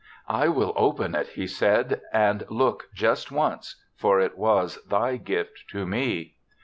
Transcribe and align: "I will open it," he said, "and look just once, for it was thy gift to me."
"I 0.27 0.47
will 0.47 0.73
open 0.75 1.13
it," 1.13 1.27
he 1.27 1.45
said, 1.45 2.01
"and 2.11 2.43
look 2.49 2.85
just 2.91 3.29
once, 3.31 3.83
for 3.95 4.19
it 4.19 4.35
was 4.35 4.83
thy 4.85 5.17
gift 5.17 5.65
to 5.73 5.85
me." 5.85 6.37